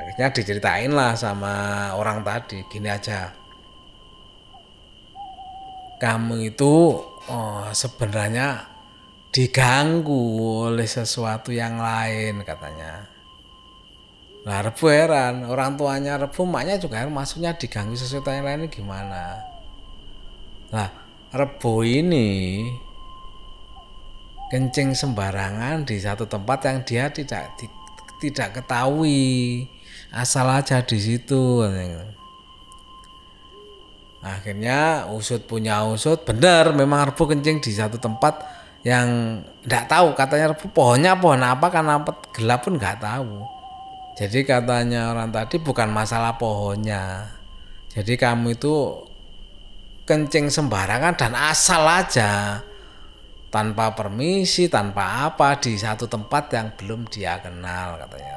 Akhirnya 0.00 0.32
diceritain 0.32 0.92
lah 0.92 1.12
sama 1.16 1.52
orang 1.96 2.24
tadi 2.24 2.64
gini 2.68 2.88
aja. 2.88 3.32
Kamu 6.00 6.40
itu 6.40 6.96
oh, 7.28 7.68
sebenarnya 7.76 8.64
diganggu 9.30 10.64
oleh 10.72 10.88
sesuatu 10.88 11.52
yang 11.52 11.76
lain 11.78 12.42
katanya 12.42 13.19
Nah, 14.40 14.64
Rebu 14.64 14.88
heran, 14.88 15.44
orang 15.44 15.76
tuanya 15.76 16.16
Rebu, 16.16 16.48
maknya 16.48 16.80
juga 16.80 17.04
heran, 17.04 17.12
maksudnya 17.12 17.52
diganggu 17.52 17.92
sesuatu 17.92 18.32
yang 18.32 18.48
lain 18.48 18.72
gimana? 18.72 19.36
Nah, 20.72 20.88
Rebu 21.28 21.84
ini 21.84 22.64
kencing 24.48 24.96
sembarangan 24.96 25.84
di 25.84 26.00
satu 26.00 26.24
tempat 26.24 26.72
yang 26.72 26.78
dia 26.88 27.12
tidak 27.12 27.52
di, 27.60 27.68
tidak 28.24 28.64
ketahui, 28.64 29.68
asal 30.08 30.48
aja 30.48 30.80
di 30.80 30.96
situ. 30.96 31.60
Akhirnya 34.24 35.04
usut 35.12 35.44
punya 35.44 35.84
usut, 35.84 36.24
benar 36.24 36.72
memang 36.72 37.12
Rebu 37.12 37.28
kencing 37.28 37.60
di 37.60 37.76
satu 37.76 38.00
tempat 38.00 38.40
yang 38.88 39.44
tidak 39.68 39.84
tahu. 39.84 40.16
Katanya 40.16 40.56
Rebu 40.56 40.72
pohonnya 40.72 41.12
pohon 41.12 41.44
apa 41.44 41.68
karena 41.68 42.00
gelap 42.32 42.64
pun 42.64 42.80
nggak 42.80 43.04
tahu 43.04 43.59
jadi 44.20 44.44
katanya 44.44 45.16
orang 45.16 45.32
tadi 45.32 45.56
bukan 45.56 45.88
masalah 45.88 46.36
pohonnya. 46.36 47.32
Jadi 47.88 48.20
kamu 48.20 48.52
itu 48.52 49.00
kencing 50.04 50.52
sembarangan 50.52 51.16
dan 51.16 51.32
asal 51.32 51.88
aja 51.88 52.60
tanpa 53.48 53.96
permisi, 53.96 54.68
tanpa 54.68 55.24
apa 55.24 55.56
di 55.56 55.72
satu 55.80 56.04
tempat 56.04 56.52
yang 56.52 56.68
belum 56.76 57.08
dia 57.08 57.40
kenal 57.40 57.96
katanya. 57.96 58.36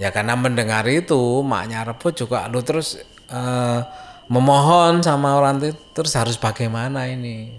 Ya 0.00 0.08
karena 0.08 0.40
mendengar 0.40 0.88
itu 0.88 1.44
maknya 1.44 1.84
rebut 1.84 2.16
juga 2.16 2.48
lu 2.48 2.64
terus 2.64 2.96
eh, 3.28 3.80
memohon 4.32 5.04
sama 5.04 5.36
orang 5.36 5.60
itu 5.60 5.76
terus 5.92 6.16
harus 6.16 6.40
bagaimana 6.40 7.12
ini. 7.12 7.52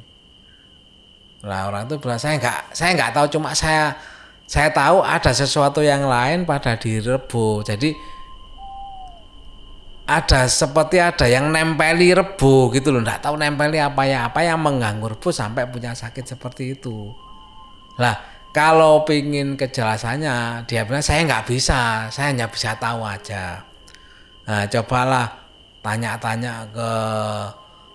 Nah 1.45 1.69
orang 1.69 1.85
itu 1.85 2.01
bilang 2.01 2.17
saya 2.17 2.41
nggak 2.41 2.73
saya 2.73 2.89
nggak 2.97 3.13
tahu 3.13 3.37
cuma 3.37 3.53
saya 3.53 3.93
saya 4.53 4.69
tahu 4.69 5.01
ada 5.01 5.33
sesuatu 5.33 5.81
yang 5.81 6.05
lain 6.05 6.45
pada 6.45 6.77
diri 6.77 7.01
Rebo. 7.01 7.65
Jadi 7.65 7.89
ada 10.05 10.45
seperti 10.45 11.01
ada 11.01 11.25
yang 11.25 11.49
nempeli 11.49 12.13
Rebo 12.13 12.69
gitu 12.69 12.93
loh. 12.93 13.01
Nggak 13.01 13.25
tahu 13.25 13.33
nempeli 13.41 13.81
apa 13.81 14.05
ya 14.05 14.29
apa 14.29 14.45
yang 14.45 14.61
mengganggu 14.61 15.17
Rebo 15.17 15.33
sampai 15.33 15.65
punya 15.65 15.97
sakit 15.97 16.37
seperti 16.37 16.77
itu. 16.77 17.09
Lah 17.97 18.13
kalau 18.53 19.01
pingin 19.09 19.57
kejelasannya 19.57 20.69
dia 20.69 20.85
bilang 20.85 21.01
saya 21.01 21.25
nggak 21.25 21.49
bisa, 21.49 22.13
saya 22.13 22.29
hanya 22.29 22.45
bisa 22.45 22.77
tahu 22.77 23.01
aja. 23.01 23.65
Nah 24.45 24.69
cobalah 24.69 25.33
tanya-tanya 25.81 26.69
ke 26.69 26.91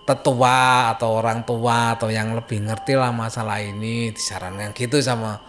tetua 0.03 0.91
atau 0.91 1.23
orang 1.23 1.47
tua 1.47 1.95
atau 1.95 2.11
yang 2.11 2.35
lebih 2.35 2.67
ngerti 2.67 2.99
lah 2.99 3.15
masalah 3.15 3.63
ini 3.63 4.11
disarankan 4.11 4.75
gitu 4.75 4.99
sama 4.99 5.39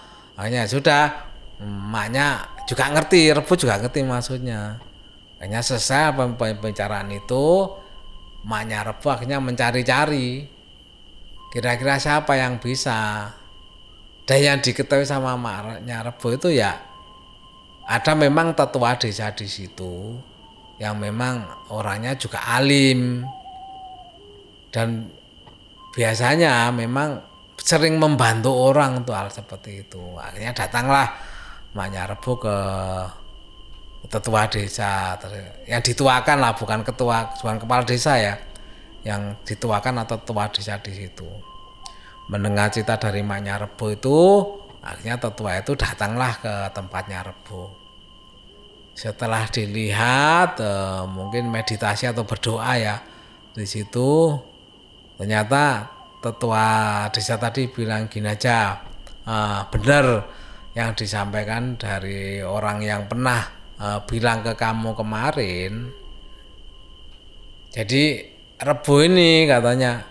hanya 0.40 0.64
sudah 0.64 1.28
maknya 1.68 2.48
juga 2.64 2.88
ngerti 2.88 3.28
rebu 3.36 3.52
juga 3.60 3.76
ngerti 3.76 4.00
maksudnya. 4.08 4.80
Hanya 5.40 5.60
selesai 5.60 6.16
pembicaraan 6.16 7.12
itu 7.12 7.68
maknya 8.48 8.88
rebu 8.88 9.06
akhirnya 9.12 9.36
mencari-cari 9.40 10.48
kira-kira 11.52 12.00
siapa 12.00 12.40
yang 12.40 12.56
bisa. 12.56 13.28
Dan 14.24 14.38
yang 14.46 14.58
diketahui 14.62 15.04
sama 15.04 15.34
maknya 15.36 16.06
rebu 16.06 16.38
itu 16.38 16.54
ya 16.54 16.78
ada 17.90 18.12
memang 18.14 18.54
tetua 18.54 18.94
desa 18.94 19.34
di 19.34 19.50
situ 19.50 20.14
yang 20.80 20.96
memang 20.96 21.68
orangnya 21.68 22.16
juga 22.16 22.40
alim. 22.48 23.26
Dan 24.70 25.10
biasanya 25.92 26.70
memang 26.70 27.29
sering 27.60 28.00
membantu 28.00 28.50
orang 28.50 29.04
tuh 29.04 29.14
hal 29.14 29.28
seperti 29.28 29.84
itu. 29.86 30.16
Akhirnya 30.16 30.56
datanglah 30.56 31.12
Maknya 31.70 32.02
Rebo 32.10 32.34
ke 32.34 32.56
tetua 34.10 34.50
desa 34.50 35.14
yang 35.70 35.78
dituakan 35.78 36.42
lah 36.42 36.56
bukan 36.58 36.82
ketua 36.82 37.30
bukan 37.38 37.62
kepala 37.62 37.86
desa 37.86 38.18
ya 38.18 38.34
yang 39.06 39.38
dituakan 39.46 40.02
atau 40.02 40.18
tetua 40.18 40.50
desa 40.50 40.82
di 40.82 40.90
situ. 40.90 41.28
Mendengar 42.26 42.74
cerita 42.74 42.98
dari 42.98 43.22
Maknya 43.22 43.62
Rebo 43.62 43.86
itu 43.94 44.18
akhirnya 44.82 45.20
tetua 45.20 45.62
itu 45.62 45.78
datanglah 45.78 46.32
ke 46.42 46.54
tempatnya 46.74 47.22
Rebo. 47.22 47.70
Setelah 48.98 49.46
dilihat 49.46 50.58
eh, 50.58 51.02
mungkin 51.06 51.54
meditasi 51.54 52.10
atau 52.10 52.26
berdoa 52.26 52.72
ya 52.82 52.98
di 53.54 53.66
situ 53.66 54.34
ternyata 55.20 55.86
tetua 56.20 57.08
desa 57.10 57.40
tadi 57.40 57.68
bilang 57.72 58.06
gini 58.06 58.28
aja 58.28 58.76
uh, 59.24 59.66
benar 59.72 60.06
yang 60.76 60.94
disampaikan 60.94 61.74
dari 61.74 62.44
orang 62.44 62.84
yang 62.84 63.10
pernah 63.10 63.42
uh, 63.80 64.04
bilang 64.06 64.46
ke 64.46 64.54
kamu 64.54 64.94
kemarin. 64.94 65.72
Jadi 67.70 68.04
rebu 68.60 68.94
ini 69.00 69.48
katanya 69.48 70.04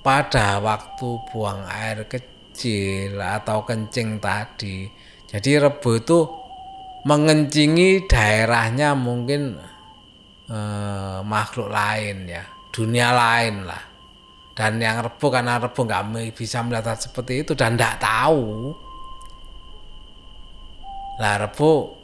pada 0.00 0.56
waktu 0.64 1.08
buang 1.28 1.68
air 1.68 2.08
kecil 2.08 3.20
atau 3.20 3.68
kencing 3.68 4.16
tadi 4.16 4.88
jadi 5.28 5.68
rebu 5.68 5.90
itu 6.00 6.18
mengencingi 7.04 8.08
daerahnya 8.08 8.96
mungkin 8.96 9.60
uh, 10.48 11.20
makhluk 11.20 11.68
lain 11.68 12.32
ya 12.32 12.44
dunia 12.72 13.12
lain 13.12 13.68
lah 13.68 13.89
dan 14.60 14.76
yang 14.76 15.00
rebu 15.00 15.32
karena 15.32 15.56
rebu 15.56 15.88
nggak 15.88 16.36
bisa 16.36 16.60
melihat 16.60 16.92
seperti 17.00 17.48
itu 17.48 17.56
dan 17.56 17.80
tidak 17.80 17.96
tahu. 17.96 18.76
Lah 21.16 21.40
rebu 21.40 21.96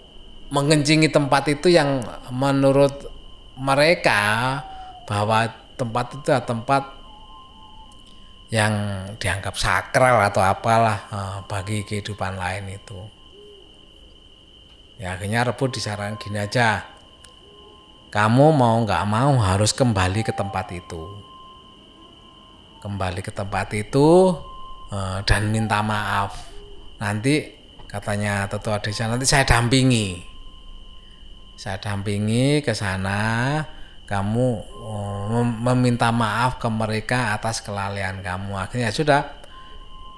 mengencingi 0.49 1.13
tempat 1.13 1.53
itu 1.53 1.69
yang 1.69 2.01
menurut 2.33 3.13
mereka 3.61 4.57
bahwa 5.05 5.53
tempat 5.77 6.17
itu 6.17 6.33
adalah 6.33 6.49
tempat 6.49 6.83
yang 8.49 8.73
dianggap 9.21 9.53
sakral 9.61 10.25
atau 10.25 10.41
apalah 10.41 11.13
eh, 11.13 11.39
bagi 11.45 11.85
kehidupan 11.85 12.41
lain 12.41 12.73
itu. 12.73 13.05
Ya 14.97 15.13
akhirnya 15.13 15.45
rebu 15.45 15.69
disarankan 15.69 16.17
gini 16.17 16.41
aja 16.41 16.89
kamu 18.09 18.49
mau 18.57 18.81
nggak 18.81 19.05
mau 19.05 19.37
harus 19.45 19.77
kembali 19.77 20.25
ke 20.25 20.33
tempat 20.33 20.73
itu 20.73 21.26
kembali 22.87 23.19
ke 23.19 23.35
tempat 23.35 23.75
itu 23.75 24.31
uh, 24.95 25.19
dan 25.27 25.51
minta 25.51 25.83
maaf. 25.83 26.47
Nanti 27.03 27.43
katanya 27.91 28.47
tetua 28.47 28.79
desa 28.79 29.11
nanti 29.11 29.27
saya 29.27 29.43
dampingi. 29.43 30.23
Saya 31.59 31.83
dampingi 31.83 32.63
ke 32.63 32.71
sana, 32.71 33.59
kamu 34.07 34.47
uh, 34.87 35.43
meminta 35.43 36.15
maaf 36.15 36.63
ke 36.63 36.71
mereka 36.71 37.35
atas 37.35 37.59
kelalaian 37.59 38.23
kamu. 38.23 38.55
Akhirnya 38.55 38.95
sudah 38.95 39.35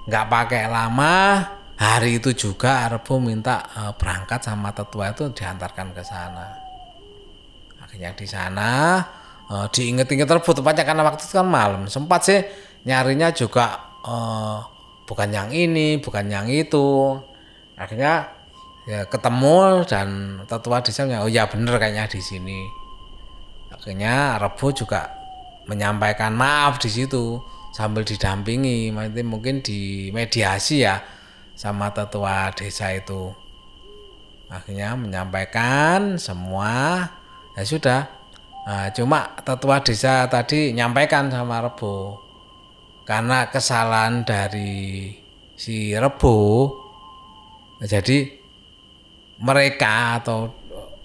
nggak 0.05 0.25
pakai 0.29 0.69
lama, 0.69 1.41
hari 1.73 2.21
itu 2.21 2.37
juga 2.37 2.85
Arbo 2.85 3.17
minta 3.17 3.65
uh, 3.73 3.97
berangkat 3.97 4.45
sama 4.45 4.69
tetua 4.77 5.09
itu 5.09 5.33
diantarkan 5.33 5.89
ke 5.95 6.03
sana. 6.05 6.47
Akhirnya 7.81 8.13
di 8.13 8.27
sana 8.29 9.01
uh, 9.49 9.67
diinget-inget 9.73 10.29
terus 10.29 10.45
tepatnya 10.45 10.85
karena 10.85 11.03
waktu 11.03 11.25
itu 11.25 11.33
kan 11.35 11.49
malam. 11.49 11.81
Sempat 11.89 12.21
sih 12.23 12.39
nyarinya 12.85 13.33
juga 13.33 13.97
uh, 14.05 14.63
bukan 15.09 15.29
yang 15.33 15.49
ini 15.49 15.97
bukan 15.99 16.29
yang 16.29 16.47
itu. 16.47 17.17
Akhirnya 17.75 18.29
ya 18.85 19.05
ketemu 19.05 19.85
dan 19.85 20.07
tetua 20.49 20.81
di 20.81 20.91
sana 20.93 21.21
oh 21.21 21.29
ya 21.29 21.49
bener 21.49 21.75
kayaknya 21.81 22.05
di 22.07 22.21
sini. 22.21 22.59
Akhirnya 23.73 24.37
Rebu 24.37 24.73
juga 24.73 25.09
menyampaikan 25.69 26.33
maaf 26.33 26.81
di 26.81 26.89
situ 26.89 27.37
sambil 27.69 28.01
didampingi 28.01 28.89
mungkin 29.21 29.61
di 29.61 30.09
mediasi 30.09 30.81
ya 30.81 30.99
sama 31.53 31.93
tetua 31.93 32.49
desa 32.57 32.89
itu. 32.91 33.29
Akhirnya 34.49 34.97
menyampaikan 34.97 36.17
semua 36.17 37.05
ya 37.53 37.61
sudah 37.61 38.18
Nah, 38.69 38.93
cuma 38.93 39.33
tetua 39.41 39.81
desa 39.81 40.29
tadi 40.29 40.77
nyampaikan 40.77 41.25
sama 41.33 41.57
Rebo. 41.57 42.21
Karena 43.01 43.49
kesalahan 43.49 44.21
dari 44.21 45.09
si 45.57 45.97
Rebo 45.97 46.69
jadi 47.81 48.29
mereka 49.41 50.21
atau 50.21 50.53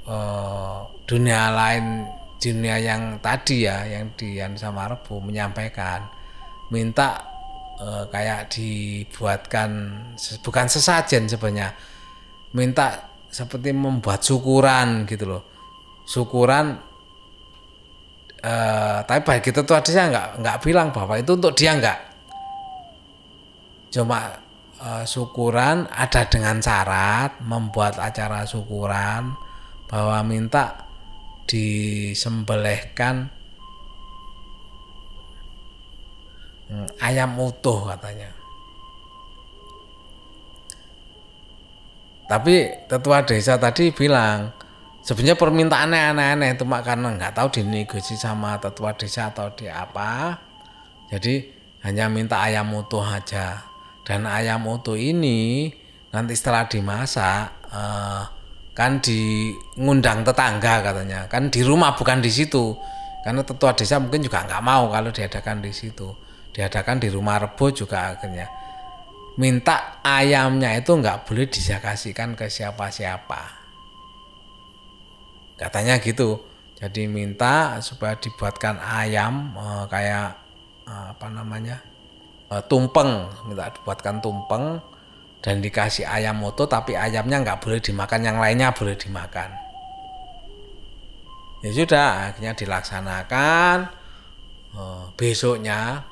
uh, 0.05 0.85
dunia 1.09 1.48
lain 1.57 2.05
dunia 2.37 2.77
yang 2.77 3.16
tadi 3.24 3.64
ya 3.64 3.88
yang 3.88 4.12
di 4.12 4.37
sama 4.61 4.85
Rebo 4.85 5.24
menyampaikan 5.24 6.05
minta 6.68 7.16
uh, 7.81 8.05
kayak 8.12 8.53
dibuatkan 8.53 9.96
bukan 10.44 10.66
sesajen 10.68 11.33
sebenarnya 11.33 11.72
minta 12.53 13.09
seperti 13.33 13.72
membuat 13.72 14.20
syukuran 14.20 15.09
gitu 15.09 15.24
loh. 15.24 15.42
Syukuran 16.05 16.92
uh, 18.44 19.00
tapi 19.09 19.20
baik 19.24 19.48
itu 19.48 19.61
tuh 19.64 19.80
saya 19.80 20.12
nggak 20.12 20.28
nggak 20.44 20.59
bilang 20.61 20.92
bahwa 20.92 21.16
itu 21.16 21.33
untuk 21.33 21.57
dia 21.57 21.72
nggak. 21.72 21.98
Cuma 23.88 24.37
uh, 24.85 25.04
syukuran 25.09 25.88
ada 25.88 26.28
dengan 26.28 26.61
syarat 26.61 27.40
membuat 27.40 27.96
acara 27.96 28.44
syukuran 28.44 29.33
bahwa 29.88 30.20
minta 30.26 30.85
disembelihkan 31.48 33.33
hmm, 36.68 36.88
ayam 37.00 37.40
utuh 37.40 37.88
katanya. 37.96 38.30
Tapi 42.24 42.88
tetua 42.88 43.20
desa 43.20 43.61
tadi 43.61 43.92
bilang 43.92 44.63
sebenarnya 45.05 45.37
permintaannya 45.37 46.01
aneh-aneh 46.17 46.57
itu 46.57 46.64
mak 46.64 46.83
karena 46.88 47.12
nggak 47.12 47.37
tahu 47.37 47.61
dinegosiasi 47.61 48.17
sama 48.17 48.57
tetua 48.57 48.97
desa 48.97 49.31
atau 49.31 49.53
di 49.53 49.69
apa. 49.69 50.40
Jadi 51.12 51.45
hanya 51.85 52.09
minta 52.09 52.40
ayam 52.40 52.73
utuh 52.73 53.05
aja. 53.05 53.69
Dan 54.05 54.25
ayam 54.25 54.64
utuh 54.64 54.97
ini 54.97 55.69
nanti 56.12 56.33
setelah 56.37 56.69
dimasak 56.69 57.69
eh, 57.69 58.23
kan 58.73 58.99
ngundang 59.77 60.25
tetangga 60.25 60.81
katanya. 60.81 61.29
Kan 61.29 61.53
di 61.53 61.61
rumah 61.61 61.93
bukan 61.93 62.25
di 62.25 62.33
situ. 62.33 62.73
Karena 63.25 63.40
tetua 63.40 63.73
desa 63.73 64.01
mungkin 64.01 64.25
juga 64.25 64.45
nggak 64.45 64.64
mau 64.64 64.88
kalau 64.88 65.12
diadakan 65.12 65.61
di 65.61 65.73
situ. 65.73 66.09
Diadakan 66.53 67.01
di 67.01 67.09
rumah 67.12 67.40
rebo 67.40 67.69
juga 67.73 68.17
akhirnya. 68.17 68.49
Minta 69.35 70.01
ayamnya 70.07 70.77
itu 70.77 70.95
nggak 70.95 71.27
boleh 71.27 71.49
disakasikan 71.49 72.37
ke 72.38 72.47
siapa-siapa. 72.47 73.63
Katanya 75.55 75.99
gitu. 76.03 76.43
Jadi 76.75 77.07
minta 77.07 77.79
supaya 77.81 78.19
dibuatkan 78.19 78.77
ayam 78.83 79.55
eh, 79.55 79.85
kayak 79.88 80.29
eh, 80.85 81.07
apa 81.14 81.27
namanya 81.31 81.81
eh, 82.51 82.62
tumpeng, 82.67 83.31
minta 83.47 83.71
dibuatkan 83.71 84.19
tumpeng 84.19 84.83
dan 85.40 85.61
dikasih 85.61 86.09
ayam 86.09 86.40
moto 86.40 86.64
tapi 86.67 86.97
ayamnya 86.97 87.40
nggak 87.45 87.61
boleh 87.61 87.79
dimakan, 87.79 88.21
yang 88.25 88.38
lainnya 88.40 88.73
boleh 88.73 88.97
dimakan. 88.97 89.53
Ya 91.64 91.71
sudah, 91.73 92.09
akhirnya 92.29 92.53
dilaksanakan. 92.53 94.05
Besoknya 95.14 96.03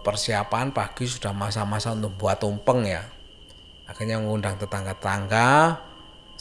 persiapan 0.00 0.72
pagi 0.72 1.04
sudah 1.04 1.34
masa-masa 1.36 1.92
untuk 1.92 2.14
buat 2.16 2.40
tumpeng 2.40 2.86
ya 2.86 3.04
akhirnya 3.84 4.16
mengundang 4.16 4.56
tetangga-tetangga 4.56 5.76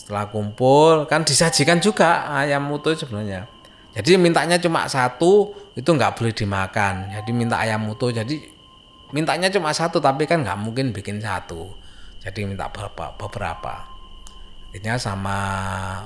setelah 0.01 0.33
kumpul 0.33 1.05
kan 1.05 1.21
disajikan 1.21 1.77
juga 1.77 2.25
ayam 2.33 2.65
utuh 2.73 2.97
sebenarnya. 2.97 3.45
Jadi 3.93 4.17
mintanya 4.17 4.57
cuma 4.57 4.89
satu 4.89 5.53
itu 5.77 5.85
nggak 5.85 6.17
boleh 6.17 6.33
dimakan. 6.33 7.13
Jadi 7.13 7.29
minta 7.29 7.61
ayam 7.61 7.85
utuh 7.85 8.09
jadi 8.09 8.41
mintanya 9.13 9.53
cuma 9.53 9.69
satu 9.69 10.01
tapi 10.01 10.25
kan 10.25 10.41
nggak 10.41 10.57
mungkin 10.57 10.89
bikin 10.89 11.21
satu. 11.21 11.69
Jadi 12.17 12.49
minta 12.49 12.65
beberapa 12.73 13.13
beberapa. 13.13 13.85
Akhirnya 14.73 14.97
sama 14.97 15.37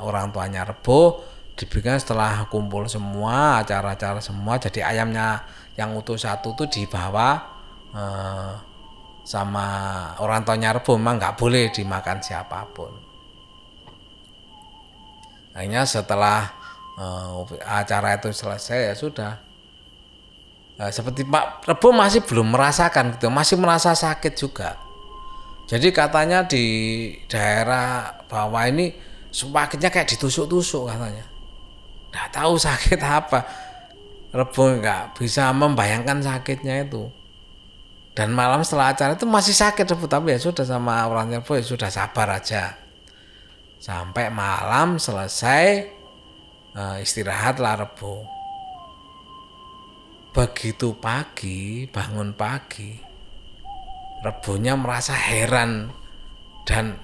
orang 0.04 0.36
tuanya 0.36 0.68
rebo 0.68 1.24
dibikin 1.56 1.96
setelah 1.96 2.52
kumpul 2.52 2.92
semua 2.92 3.64
acara-acara 3.64 4.20
semua 4.20 4.60
jadi 4.60 4.92
ayamnya 4.92 5.48
yang 5.80 5.96
utuh 5.96 6.20
satu 6.20 6.52
tuh 6.52 6.68
dibawa 6.68 7.40
eh, 7.96 8.54
sama 9.26 9.68
orang 10.22 10.46
tuanya 10.46 10.76
Rebo. 10.76 10.96
Memang 10.96 11.18
nggak 11.18 11.36
boleh 11.40 11.74
dimakan 11.74 12.22
siapa 12.22 12.68
pun. 12.76 13.05
Akhirnya 15.56 15.88
setelah 15.88 16.52
eh, 17.00 17.58
acara 17.64 18.20
itu 18.20 18.30
selesai 18.36 18.92
ya 18.92 18.94
sudah. 18.94 19.34
Nah, 20.76 20.92
seperti 20.92 21.24
Pak 21.24 21.64
Rebo 21.72 21.96
masih 21.96 22.20
belum 22.28 22.52
merasakan 22.52 23.16
gitu, 23.16 23.32
masih 23.32 23.56
merasa 23.56 23.96
sakit 23.96 24.36
juga. 24.36 24.76
Jadi 25.66 25.90
katanya 25.96 26.44
di 26.46 26.66
daerah 27.32 28.12
bawah 28.28 28.68
ini 28.68 28.92
sakitnya 29.32 29.90
kayak 29.90 30.12
ditusuk-tusuk 30.14 30.92
katanya. 30.92 31.26
Nggak 32.12 32.30
tahu 32.36 32.54
sakit 32.68 33.00
apa 33.02 33.40
Rebo 34.36 34.64
nggak 34.68 35.16
bisa 35.16 35.56
membayangkan 35.56 36.20
sakitnya 36.20 36.84
itu. 36.84 37.08
Dan 38.16 38.32
malam 38.36 38.64
setelah 38.64 38.92
acara 38.96 39.16
itu 39.16 39.24
masih 39.24 39.56
sakit 39.56 39.88
Rebo, 39.96 40.12
tapi 40.12 40.36
ya 40.36 40.40
sudah 40.44 40.68
sama 40.68 41.08
orang 41.08 41.40
Rebo 41.40 41.56
ya 41.56 41.64
sudah 41.64 41.88
sabar 41.88 42.36
aja. 42.36 42.76
Sampai 43.80 44.34
malam 44.34 44.98
selesai 44.98 45.96
uh, 46.76 46.98
istirahatlah 47.00 47.88
Rebo. 47.88 48.28
Begitu 50.36 51.00
pagi, 51.00 51.88
bangun 51.88 52.36
pagi, 52.36 52.92
Rebonya 54.20 54.76
merasa 54.76 55.16
heran 55.16 55.88
dan 56.68 57.00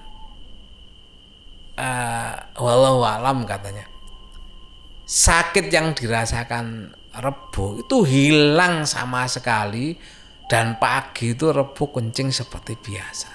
uh, 1.80 2.34
walau 2.60 3.06
alam 3.06 3.48
katanya 3.48 3.88
sakit 5.08 5.72
yang 5.72 5.96
dirasakan 5.96 6.92
Rebo 7.12 7.84
itu 7.84 8.08
hilang 8.08 8.88
sama 8.88 9.28
sekali 9.28 9.96
dan 10.48 10.76
pagi 10.80 11.32
itu 11.32 11.52
Rebo 11.52 11.92
kencing 11.92 12.32
seperti 12.36 12.76
biasa. 12.76 13.32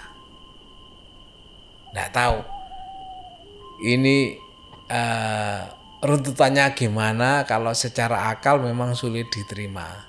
Nggak 1.96 2.11
tahu 2.12 2.56
ini 3.83 4.37
uh, 4.89 5.61
runtutannya 6.05 6.73
gimana 6.77 7.45
kalau 7.49 7.73
secara 7.73 8.31
akal 8.31 8.61
memang 8.61 8.93
sulit 8.93 9.33
diterima. 9.33 10.07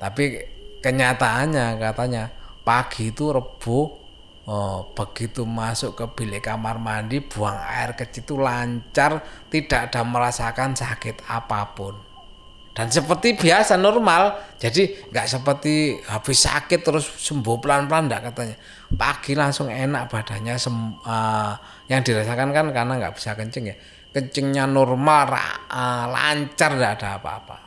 Tapi 0.00 0.40
kenyataannya 0.80 1.76
katanya 1.76 2.32
pagi 2.64 3.12
itu 3.12 3.30
Rebo 3.30 4.00
Oh, 4.50 4.90
begitu 4.98 5.46
masuk 5.46 5.94
ke 5.94 6.06
bilik 6.10 6.42
kamar 6.42 6.74
mandi, 6.82 7.22
buang 7.22 7.54
air 7.54 7.94
kecil 7.94 8.24
itu 8.26 8.34
lancar, 8.34 9.22
tidak 9.46 9.92
ada 9.92 10.02
merasakan 10.02 10.74
sakit 10.74 11.22
apa 11.30 11.70
pun 11.70 12.09
dan 12.70 12.86
seperti 12.86 13.34
biasa 13.34 13.74
normal. 13.74 14.54
Jadi 14.60 15.10
nggak 15.10 15.26
seperti 15.26 15.98
habis 16.06 16.38
sakit 16.46 16.80
terus 16.86 17.06
sembuh 17.18 17.58
pelan-pelan 17.58 18.06
enggak 18.06 18.22
katanya. 18.30 18.56
Pagi 18.94 19.32
langsung 19.34 19.66
enak 19.70 20.06
badannya 20.06 20.54
sem, 20.54 20.74
uh, 21.02 21.54
yang 21.90 22.00
dirasakan 22.06 22.54
kan 22.54 22.66
karena 22.70 22.92
nggak 23.00 23.14
bisa 23.18 23.34
kencing 23.34 23.74
ya. 23.74 23.76
Kencingnya 24.10 24.66
normal 24.66 25.34
uh, 25.70 26.06
lancar 26.10 26.78
tidak 26.78 26.92
ada 26.98 27.08
apa-apa. 27.18 27.58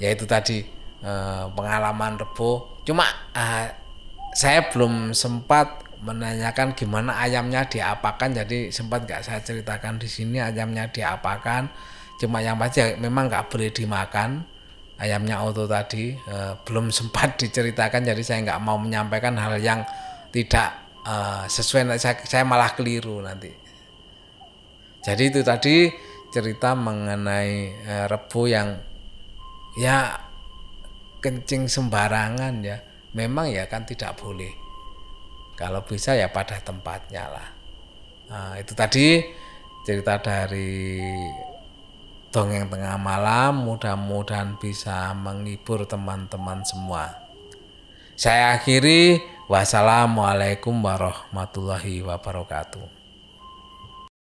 Ya 0.00 0.12
itu 0.12 0.24
tadi 0.24 0.64
uh, 1.04 1.48
pengalaman 1.52 2.16
rebo. 2.16 2.80
Cuma 2.84 3.04
uh, 3.36 3.66
saya 4.32 4.68
belum 4.72 5.12
sempat 5.12 5.84
menanyakan 6.04 6.72
gimana 6.76 7.16
ayamnya 7.20 7.68
diapakan. 7.68 8.44
Jadi 8.44 8.72
sempat 8.72 9.04
nggak 9.04 9.20
saya 9.20 9.40
ceritakan 9.44 10.00
di 10.00 10.08
sini 10.08 10.40
ayamnya 10.40 10.88
diapakan 10.88 11.92
cuma 12.20 12.40
yang 12.40 12.56
pasti 12.58 12.82
memang 12.98 13.30
nggak 13.30 13.50
boleh 13.50 13.70
dimakan. 13.70 14.44
Ayamnya 14.94 15.42
auto 15.42 15.66
tadi 15.66 16.14
e, 16.14 16.36
belum 16.62 16.92
sempat 16.98 17.34
diceritakan 17.34 18.06
jadi 18.06 18.22
saya 18.22 18.38
nggak 18.46 18.60
mau 18.62 18.78
menyampaikan 18.78 19.34
hal 19.34 19.58
yang 19.58 19.82
tidak 20.30 20.74
e, 21.02 21.14
sesuai. 21.50 21.98
Saya, 21.98 22.14
saya 22.22 22.46
malah 22.46 22.72
keliru 22.78 23.18
nanti. 23.18 23.50
Jadi 25.04 25.22
itu 25.28 25.40
tadi 25.44 25.90
cerita 26.30 26.78
mengenai 26.78 27.52
e, 27.84 27.94
rebu 28.06 28.42
yang 28.46 28.78
ya 29.76 30.14
kencing 31.18 31.66
sembarangan 31.66 32.54
ya. 32.62 32.78
Memang 33.14 33.50
ya 33.50 33.66
kan 33.66 33.86
tidak 33.86 34.18
boleh. 34.18 34.50
Kalau 35.54 35.86
bisa 35.86 36.18
ya 36.18 36.30
pada 36.34 36.58
tempatnya 36.58 37.30
lah. 37.30 37.48
Nah, 38.26 38.58
itu 38.58 38.74
tadi 38.74 39.22
cerita 39.86 40.18
dari 40.18 40.90
dongeng 42.34 42.66
tengah 42.66 42.98
malam 42.98 43.62
mudah-mudahan 43.62 44.58
bisa 44.58 45.14
menghibur 45.14 45.86
teman-teman 45.86 46.66
semua. 46.66 47.14
Saya 48.18 48.58
akhiri 48.58 49.22
wassalamualaikum 49.46 50.74
warahmatullahi 50.82 52.02
wabarakatuh. 52.02 52.93